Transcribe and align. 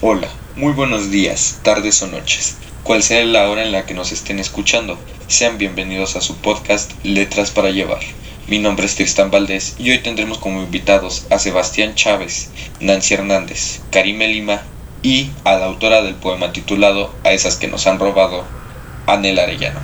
Hola, 0.00 0.28
muy 0.54 0.74
buenos 0.74 1.10
días, 1.10 1.58
tardes 1.64 2.00
o 2.02 2.06
noches. 2.06 2.56
Cual 2.84 3.02
sea 3.02 3.24
la 3.24 3.48
hora 3.48 3.64
en 3.64 3.72
la 3.72 3.84
que 3.84 3.94
nos 3.94 4.12
estén 4.12 4.38
escuchando, 4.38 4.96
sean 5.26 5.58
bienvenidos 5.58 6.14
a 6.14 6.20
su 6.20 6.36
podcast 6.36 6.92
Letras 7.02 7.50
para 7.50 7.70
Llevar. 7.70 7.98
Mi 8.46 8.60
nombre 8.60 8.86
es 8.86 8.94
Tristan 8.94 9.32
Valdés 9.32 9.74
y 9.76 9.90
hoy 9.90 9.98
tendremos 9.98 10.38
como 10.38 10.62
invitados 10.62 11.26
a 11.30 11.40
Sebastián 11.40 11.96
Chávez, 11.96 12.50
Nancy 12.78 13.14
Hernández, 13.14 13.80
Karime 13.90 14.28
Lima 14.28 14.62
y 15.02 15.30
a 15.42 15.56
la 15.56 15.64
autora 15.64 16.00
del 16.02 16.14
poema 16.14 16.52
titulado 16.52 17.12
A 17.24 17.32
esas 17.32 17.56
que 17.56 17.66
nos 17.66 17.88
han 17.88 17.98
robado, 17.98 18.44
Anel 19.08 19.40
Arellano. 19.40 19.80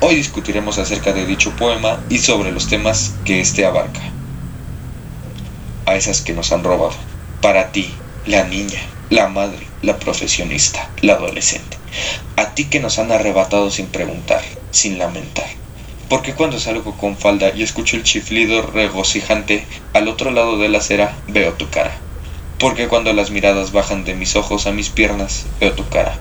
Hoy 0.00 0.16
discutiremos 0.16 0.78
acerca 0.78 1.12
de 1.12 1.26
dicho 1.26 1.54
poema 1.54 2.00
y 2.08 2.18
sobre 2.18 2.50
los 2.50 2.66
temas 2.66 3.14
que 3.24 3.40
éste 3.40 3.64
abarca. 3.64 4.00
A 5.86 5.94
esas 5.94 6.22
que 6.22 6.32
nos 6.32 6.50
han 6.50 6.64
robado. 6.64 6.96
Para 7.40 7.70
ti, 7.70 7.88
la 8.26 8.42
niña, 8.42 8.80
la 9.10 9.26
madre, 9.26 9.66
la 9.80 9.98
profesionista, 9.98 10.90
la 11.00 11.14
adolescente. 11.14 11.78
A 12.36 12.54
ti 12.54 12.66
que 12.66 12.78
nos 12.78 12.98
han 12.98 13.10
arrebatado 13.10 13.70
sin 13.70 13.86
preguntar, 13.86 14.42
sin 14.70 14.98
lamentar. 14.98 15.46
Porque 16.10 16.34
cuando 16.34 16.60
salgo 16.60 16.94
con 16.94 17.16
falda 17.16 17.52
y 17.54 17.62
escucho 17.62 17.96
el 17.96 18.02
chiflido 18.02 18.62
regocijante, 18.62 19.64
al 19.94 20.08
otro 20.08 20.30
lado 20.30 20.58
de 20.58 20.68
la 20.68 20.78
acera 20.78 21.16
veo 21.26 21.54
tu 21.54 21.70
cara. 21.70 21.96
Porque 22.58 22.88
cuando 22.88 23.12
las 23.14 23.30
miradas 23.30 23.72
bajan 23.72 24.04
de 24.04 24.14
mis 24.14 24.36
ojos 24.36 24.66
a 24.66 24.72
mis 24.72 24.90
piernas, 24.90 25.46
veo 25.58 25.72
tu 25.72 25.88
cara. 25.88 26.18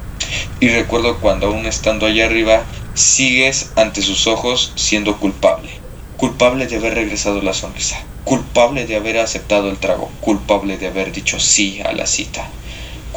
Y 0.61 0.69
recuerdo 0.69 1.19
cuando 1.19 1.47
aún 1.47 1.65
estando 1.65 2.05
allá 2.05 2.25
arriba, 2.25 2.63
sigues 2.93 3.71
ante 3.75 4.01
sus 4.01 4.27
ojos 4.27 4.71
siendo 4.75 5.17
culpable. 5.17 5.69
Culpable 6.15 6.67
de 6.67 6.77
haber 6.77 6.95
regresado 6.95 7.41
la 7.41 7.53
sonrisa. 7.53 7.97
Culpable 8.23 8.85
de 8.85 8.95
haber 8.95 9.19
aceptado 9.19 9.69
el 9.69 9.77
trago. 9.77 10.09
Culpable 10.21 10.77
de 10.77 10.87
haber 10.87 11.11
dicho 11.11 11.37
sí 11.39 11.81
a 11.81 11.91
la 11.91 12.07
cita 12.07 12.49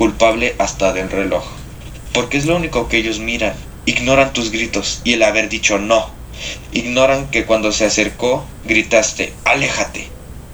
culpable 0.00 0.56
hasta 0.59 0.95
del 0.95 1.10
reloj. 1.10 1.45
Porque 2.14 2.38
es 2.38 2.46
lo 2.46 2.56
único 2.56 2.88
que 2.88 2.96
ellos 2.96 3.18
miran. 3.18 3.52
Ignoran 3.84 4.33
tus 4.33 4.50
gritos 4.50 5.02
y 5.05 5.12
el 5.12 5.22
haber 5.22 5.50
dicho 5.50 5.78
no. 5.78 6.08
Ignoran 6.72 7.30
que 7.30 7.44
cuando 7.44 7.70
se 7.70 7.84
acercó 7.84 8.42
gritaste, 8.64 9.34
aléjate. 9.44 10.08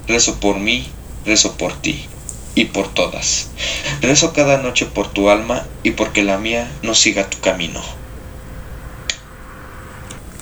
Rezo 0.05 0.41
por 0.41 0.59
mí, 0.59 0.85
rezo 1.25 1.53
por 1.53 1.71
ti 1.71 2.07
y 2.55 2.65
por 2.65 2.93
todas. 2.93 3.47
Rezo 4.01 4.33
cada 4.33 4.57
noche 4.57 4.85
por 4.85 5.07
tu 5.07 5.29
alma 5.29 5.65
y 5.81 5.91
porque 5.91 6.23
la 6.23 6.37
mía 6.37 6.69
no 6.83 6.93
siga 6.93 7.29
tu 7.29 7.39
camino. 7.39 7.79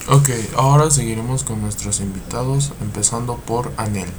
Ok, 0.08 0.32
ahora 0.56 0.90
seguiremos 0.90 1.44
con 1.44 1.62
nuestros 1.62 2.00
invitados, 2.00 2.72
empezando 2.82 3.36
por 3.36 3.72
Anel. 3.78 4.10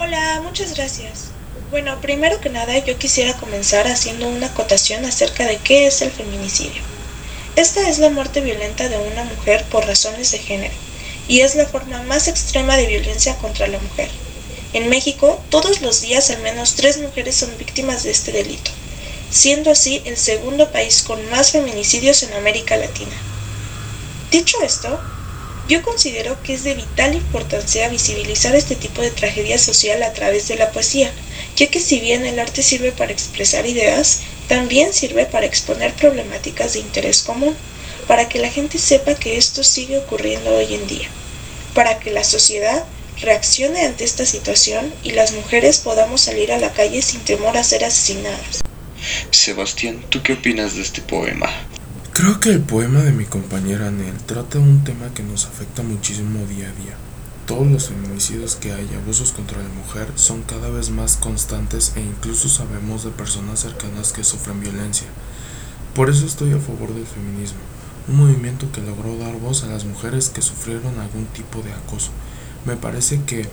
Hola, 0.00 0.40
muchas 0.42 0.74
gracias. 0.74 1.37
Bueno, 1.70 2.00
primero 2.00 2.40
que 2.40 2.48
nada 2.48 2.78
yo 2.78 2.98
quisiera 2.98 3.36
comenzar 3.36 3.86
haciendo 3.86 4.26
una 4.28 4.46
acotación 4.46 5.04
acerca 5.04 5.46
de 5.46 5.58
qué 5.58 5.86
es 5.86 6.02
el 6.02 6.10
feminicidio. 6.10 6.82
Esta 7.56 7.88
es 7.88 7.98
la 7.98 8.10
muerte 8.10 8.40
violenta 8.40 8.88
de 8.88 8.96
una 8.96 9.24
mujer 9.24 9.64
por 9.70 9.86
razones 9.86 10.30
de 10.30 10.38
género 10.38 10.74
y 11.26 11.40
es 11.40 11.54
la 11.56 11.66
forma 11.66 12.02
más 12.02 12.28
extrema 12.28 12.76
de 12.76 12.86
violencia 12.86 13.36
contra 13.36 13.66
la 13.66 13.78
mujer. 13.78 14.08
En 14.72 14.88
México, 14.88 15.42
todos 15.50 15.80
los 15.80 16.00
días 16.00 16.30
al 16.30 16.40
menos 16.42 16.74
tres 16.74 16.98
mujeres 16.98 17.36
son 17.36 17.56
víctimas 17.58 18.02
de 18.02 18.10
este 18.10 18.32
delito, 18.32 18.70
siendo 19.30 19.70
así 19.70 20.02
el 20.04 20.16
segundo 20.16 20.70
país 20.70 21.02
con 21.02 21.28
más 21.30 21.52
feminicidios 21.52 22.22
en 22.22 22.32
América 22.34 22.76
Latina. 22.76 23.16
Dicho 24.30 24.56
esto, 24.62 25.00
yo 25.68 25.82
considero 25.82 26.42
que 26.42 26.54
es 26.54 26.64
de 26.64 26.74
vital 26.74 27.14
importancia 27.14 27.88
visibilizar 27.88 28.54
este 28.54 28.74
tipo 28.76 29.02
de 29.02 29.10
tragedia 29.10 29.58
social 29.58 30.02
a 30.02 30.12
través 30.12 30.48
de 30.48 30.56
la 30.56 30.70
poesía, 30.70 31.12
ya 31.58 31.66
que 31.66 31.80
si 31.80 31.98
bien 31.98 32.24
el 32.24 32.38
arte 32.38 32.62
sirve 32.62 32.92
para 32.92 33.10
expresar 33.10 33.66
ideas, 33.66 34.20
también 34.46 34.92
sirve 34.92 35.26
para 35.26 35.46
exponer 35.46 35.92
problemáticas 35.94 36.74
de 36.74 36.78
interés 36.78 37.22
común, 37.22 37.56
para 38.06 38.28
que 38.28 38.38
la 38.38 38.48
gente 38.48 38.78
sepa 38.78 39.16
que 39.16 39.36
esto 39.36 39.64
sigue 39.64 39.98
ocurriendo 39.98 40.54
hoy 40.54 40.72
en 40.72 40.86
día, 40.86 41.08
para 41.74 41.98
que 41.98 42.12
la 42.12 42.22
sociedad 42.22 42.84
reaccione 43.20 43.84
ante 43.84 44.04
esta 44.04 44.24
situación 44.24 44.94
y 45.02 45.10
las 45.10 45.32
mujeres 45.32 45.78
podamos 45.78 46.20
salir 46.20 46.52
a 46.52 46.58
la 46.58 46.72
calle 46.72 47.02
sin 47.02 47.20
temor 47.22 47.56
a 47.56 47.64
ser 47.64 47.84
asesinadas. 47.84 48.62
Sebastián, 49.32 50.04
¿tú 50.08 50.22
qué 50.22 50.34
opinas 50.34 50.76
de 50.76 50.82
este 50.82 51.02
poema? 51.02 51.50
Creo 52.12 52.38
que 52.38 52.50
el 52.50 52.60
poema 52.60 53.02
de 53.02 53.10
mi 53.10 53.24
compañera 53.24 53.90
Nel 53.90 54.16
trata 54.26 54.58
un 54.58 54.84
tema 54.84 55.12
que 55.12 55.24
nos 55.24 55.46
afecta 55.46 55.82
muchísimo 55.82 56.46
día 56.46 56.68
a 56.68 56.82
día 56.82 56.96
todos 57.48 57.66
los 57.66 57.88
feminicidios 57.88 58.56
que 58.56 58.74
hay, 58.74 58.86
abusos 58.94 59.32
contra 59.32 59.62
la 59.62 59.70
mujer, 59.70 60.12
son 60.16 60.42
cada 60.42 60.68
vez 60.68 60.90
más 60.90 61.16
constantes 61.16 61.94
e 61.96 62.00
incluso 62.02 62.46
sabemos 62.50 63.04
de 63.04 63.10
personas 63.10 63.60
cercanas 63.60 64.12
que 64.12 64.22
sufren 64.22 64.60
violencia. 64.60 65.06
Por 65.94 66.10
eso 66.10 66.26
estoy 66.26 66.52
a 66.52 66.58
favor 66.58 66.92
del 66.92 67.06
feminismo, 67.06 67.60
un 68.06 68.16
movimiento 68.18 68.70
que 68.70 68.82
logró 68.82 69.16
dar 69.16 69.34
voz 69.38 69.64
a 69.64 69.68
las 69.68 69.86
mujeres 69.86 70.28
que 70.28 70.42
sufrieron 70.42 71.00
algún 71.00 71.24
tipo 71.24 71.62
de 71.62 71.72
acoso. 71.72 72.10
Me 72.66 72.76
parece 72.76 73.22
que 73.22 73.48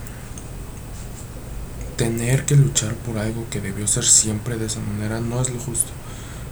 tener 1.96 2.46
que 2.46 2.58
luchar 2.58 2.96
por 2.96 3.18
algo 3.18 3.46
que 3.50 3.62
debió 3.62 3.88
ser 3.88 4.04
siempre 4.04 4.58
de 4.58 4.66
esa 4.66 4.82
manera 4.82 5.22
no 5.22 5.42
es 5.42 5.50
lo 5.50 5.60
justo. 5.62 5.92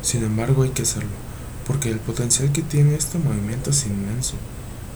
Sin 0.02 0.24
embargo 0.24 0.64
hay 0.64 0.70
que 0.70 0.84
hacerlo, 0.84 1.12
porque 1.68 1.92
el 1.92 2.00
potencial 2.00 2.54
que 2.54 2.62
tiene 2.62 2.96
este 2.96 3.18
movimiento 3.18 3.72
es 3.72 3.86
inmenso, 3.86 4.36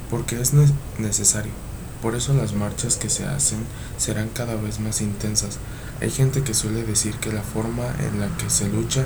porque 0.09 0.39
es 0.39 0.53
necesario. 0.97 1.66
Por 2.01 2.15
eso 2.15 2.33
las 2.33 2.53
marchas 2.53 2.97
que 2.97 3.09
se 3.09 3.25
hacen 3.25 3.59
serán 3.97 4.29
cada 4.29 4.55
vez 4.55 4.79
más 4.79 5.01
intensas. 5.01 5.57
Hay 6.01 6.11
gente 6.11 6.43
que 6.43 6.53
suele 6.53 6.83
decir 6.83 7.15
que 7.15 7.33
la 7.33 7.41
forma 7.41 7.85
en 7.99 8.19
la 8.19 8.27
que 8.37 8.49
se 8.49 8.67
lucha 8.69 9.05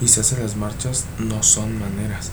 y 0.00 0.08
se 0.08 0.20
hacen 0.20 0.42
las 0.42 0.56
marchas 0.56 1.04
no 1.18 1.42
son 1.42 1.78
maneras 1.78 2.32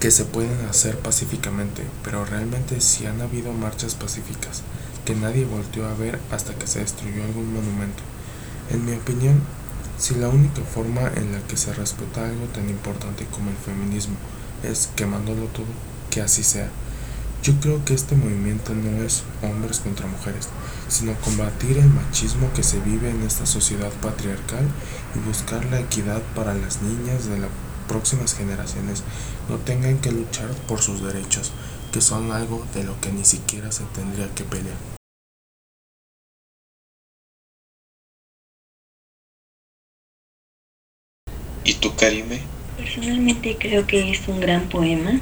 que 0.00 0.10
se 0.12 0.24
pueden 0.24 0.66
hacer 0.66 0.96
pacíficamente, 0.98 1.82
pero 2.04 2.24
realmente 2.24 2.80
sí 2.80 3.06
han 3.06 3.20
habido 3.20 3.52
marchas 3.52 3.96
pacíficas 3.96 4.62
que 5.04 5.14
nadie 5.14 5.44
volteó 5.44 5.86
a 5.88 5.94
ver 5.94 6.20
hasta 6.30 6.54
que 6.54 6.66
se 6.66 6.80
destruyó 6.80 7.24
algún 7.24 7.52
monumento. 7.52 8.02
En 8.70 8.84
mi 8.84 8.92
opinión, 8.92 9.40
si 9.98 10.14
la 10.14 10.28
única 10.28 10.62
forma 10.62 11.10
en 11.16 11.32
la 11.32 11.40
que 11.48 11.56
se 11.56 11.72
respeta 11.72 12.26
algo 12.26 12.46
tan 12.46 12.68
importante 12.68 13.26
como 13.26 13.50
el 13.50 13.56
feminismo 13.56 14.14
es 14.62 14.90
quemándolo 14.94 15.46
todo, 15.46 15.66
que 16.10 16.20
así 16.20 16.44
sea. 16.44 16.68
Yo 17.42 17.54
creo 17.60 17.84
que 17.84 17.94
este 17.94 18.16
movimiento 18.16 18.74
no 18.74 19.02
es 19.02 19.22
hombres 19.42 19.78
contra 19.78 20.06
mujeres, 20.06 20.48
sino 20.88 21.14
combatir 21.20 21.78
el 21.78 21.88
machismo 21.88 22.52
que 22.52 22.64
se 22.64 22.80
vive 22.80 23.10
en 23.10 23.22
esta 23.22 23.46
sociedad 23.46 23.92
patriarcal 24.02 24.66
y 25.14 25.20
buscar 25.20 25.64
la 25.66 25.80
equidad 25.80 26.20
para 26.34 26.52
las 26.54 26.82
niñas 26.82 27.26
de 27.26 27.38
las 27.38 27.50
próximas 27.86 28.34
generaciones 28.34 29.02
no 29.48 29.56
tengan 29.56 29.98
que 29.98 30.12
luchar 30.12 30.50
por 30.66 30.80
sus 30.82 31.02
derechos, 31.02 31.52
que 31.92 32.00
son 32.00 32.32
algo 32.32 32.66
de 32.74 32.84
lo 32.84 33.00
que 33.00 33.12
ni 33.12 33.24
siquiera 33.24 33.70
se 33.72 33.84
tendría 33.94 34.28
que 34.34 34.44
pelear. 34.44 34.76
¿Y 41.64 41.74
tú, 41.74 41.94
Karime? 41.94 42.40
Personalmente 42.76 43.56
creo 43.58 43.86
que 43.86 44.10
es 44.10 44.26
un 44.26 44.40
gran 44.40 44.68
poema 44.68 45.20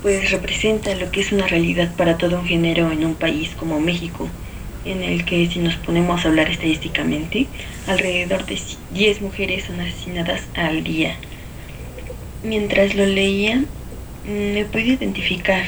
pues 0.00 0.30
representa 0.30 0.94
lo 0.94 1.10
que 1.10 1.20
es 1.20 1.32
una 1.32 1.46
realidad 1.46 1.94
para 1.96 2.18
todo 2.18 2.40
un 2.40 2.46
género 2.46 2.90
en 2.92 3.04
un 3.04 3.18
país 3.18 3.54
como 3.56 3.80
México, 3.80 4.36
en 4.84 5.02
el 5.02 5.24
que 5.24 5.46
si 5.48 5.60
nos 5.60 5.76
ponemos 5.78 6.24
a 6.24 6.28
hablar 6.28 6.50
estadísticamente, 6.50 7.52
alrededor 7.84 8.46
de 8.46 8.60
10 8.88 9.20
mujeres 9.22 9.66
son 9.66 9.80
asesinadas 9.80 10.50
al 10.54 10.84
día. 10.84 11.20
Mientras 12.42 12.94
lo 12.94 13.06
leía, 13.06 13.72
mm, 14.22 14.52
me 14.54 14.64
pude 14.66 14.82
identificar 14.98 15.66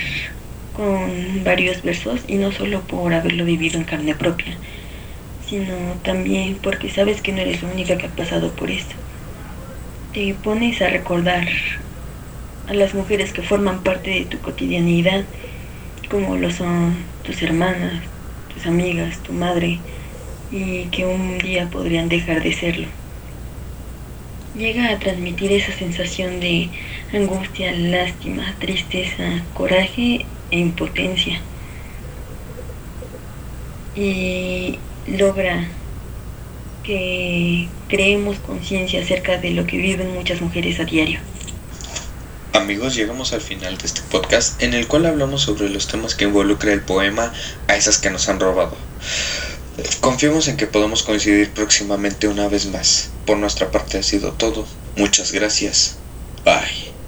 con 0.72 1.44
varios 1.44 1.82
versos 1.82 2.24
y 2.26 2.36
no 2.38 2.52
solo 2.52 2.86
por 2.86 3.14
haberlo 3.14 3.44
vivido 3.44 3.78
en 3.78 3.84
carne 3.84 4.14
propia, 4.14 4.60
sino 5.40 6.00
también 6.02 6.60
porque 6.60 6.90
sabes 6.90 7.22
que 7.22 7.32
no 7.32 7.40
eres 7.42 7.62
la 7.62 7.70
única 7.72 7.98
que 7.98 8.06
ha 8.06 8.14
pasado 8.14 8.56
por 8.56 8.70
esto. 8.70 8.96
Te 10.12 10.34
pones 10.34 10.80
a 10.80 10.88
recordar 10.88 11.48
a 12.72 12.74
las 12.74 12.94
mujeres 12.94 13.32
que 13.32 13.42
forman 13.42 13.82
parte 13.82 14.10
de 14.10 14.24
tu 14.24 14.38
cotidianidad, 14.38 15.24
como 16.10 16.36
lo 16.36 16.50
son 16.50 16.96
tus 17.22 17.42
hermanas, 17.42 18.02
tus 18.52 18.66
amigas, 18.66 19.18
tu 19.22 19.34
madre, 19.34 19.78
y 20.50 20.84
que 20.86 21.04
un 21.04 21.36
día 21.38 21.68
podrían 21.70 22.08
dejar 22.08 22.42
de 22.42 22.52
serlo. 22.54 22.86
Llega 24.56 24.90
a 24.90 24.98
transmitir 24.98 25.52
esa 25.52 25.72
sensación 25.72 26.40
de 26.40 26.70
angustia, 27.12 27.72
lástima, 27.72 28.54
tristeza, 28.58 29.42
coraje 29.52 30.24
e 30.50 30.58
impotencia. 30.58 31.40
Y 33.94 34.78
logra 35.06 35.68
que 36.84 37.68
creemos 37.88 38.38
conciencia 38.38 39.02
acerca 39.02 39.36
de 39.36 39.50
lo 39.50 39.66
que 39.66 39.76
viven 39.76 40.14
muchas 40.14 40.40
mujeres 40.40 40.80
a 40.80 40.84
diario. 40.84 41.20
Amigos, 42.52 42.94
llegamos 42.94 43.32
al 43.32 43.40
final 43.40 43.78
de 43.78 43.86
este 43.86 44.02
podcast 44.10 44.62
en 44.62 44.74
el 44.74 44.86
cual 44.86 45.06
hablamos 45.06 45.40
sobre 45.42 45.70
los 45.70 45.86
temas 45.86 46.14
que 46.14 46.24
involucra 46.24 46.72
el 46.72 46.82
poema 46.82 47.32
a 47.66 47.76
esas 47.76 47.98
que 47.98 48.10
nos 48.10 48.28
han 48.28 48.40
robado. 48.40 48.76
Confiemos 50.00 50.48
en 50.48 50.58
que 50.58 50.66
podamos 50.66 51.02
coincidir 51.02 51.50
próximamente 51.54 52.28
una 52.28 52.48
vez 52.48 52.66
más. 52.66 53.10
Por 53.24 53.38
nuestra 53.38 53.70
parte 53.70 53.98
ha 53.98 54.02
sido 54.02 54.32
todo. 54.32 54.66
Muchas 54.96 55.32
gracias. 55.32 55.96
Bye. 56.44 56.81